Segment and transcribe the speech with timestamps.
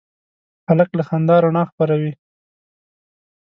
[0.67, 2.11] هلک له خندا رڼا خپروي.